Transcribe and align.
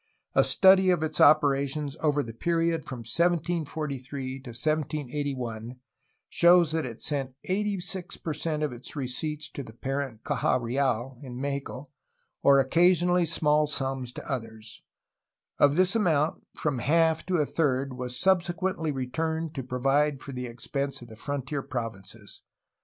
A 0.33 0.43
study 0.43 0.89
of 0.89 1.03
its 1.03 1.21
operations 1.21 1.95
over 1.99 2.23
the 2.23 2.33
period 2.33 2.87
from 2.87 3.01
1743 3.01 4.39
to 4.39 4.49
1781 4.49 5.75
shows 6.27 6.71
that 6.71 6.87
it 6.87 6.99
sent 6.99 7.35
86 7.43 8.17
per 8.17 8.33
cent 8.33 8.63
of 8.63 8.73
its 8.73 8.95
receipts 8.95 9.47
to 9.49 9.61
the 9.61 9.75
parent 9.75 10.23
caja 10.23 10.59
real 10.59 11.19
in 11.21 11.39
Mexico, 11.39 11.91
or 12.41 12.59
occasionally 12.59 13.27
small 13.27 13.67
sums 13.67 14.11
to 14.13 14.27
others. 14.27 14.81
Of 15.59 15.75
this 15.75 15.95
amount 15.95 16.47
from 16.57 16.79
half 16.79 17.23
to 17.27 17.37
a 17.37 17.45
third 17.45 17.93
was 17.93 18.13
subse 18.15 18.51
quently 18.55 18.91
returned 18.91 19.53
to 19.53 19.61
provide 19.61 20.23
for 20.23 20.31
the 20.31 20.47
expense 20.47 21.03
of 21.03 21.09
the 21.09 21.15
frontier 21.15 21.61
provinces. 21.61 22.41